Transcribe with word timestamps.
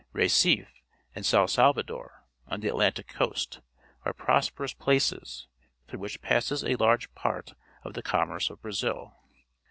Recife 0.15 0.81
and 1.13 1.23
Sao 1.23 1.45
Salvador, 1.45 2.25
on 2.47 2.61
the 2.61 2.67
Atlantic 2.69 3.07
coast, 3.07 3.59
are 4.03 4.13
prosperous 4.13 4.73
places, 4.73 5.45
Brazil 5.85 5.85
through 5.89 5.99
wliich 6.09 6.21
passes 6.23 6.63
a 6.63 6.75
large 6.77 7.13
part 7.13 7.53
of 7.83 7.93
the 7.93 8.01
commerce 8.01 8.49
of 8.49 8.59
Brazil. 8.63 9.13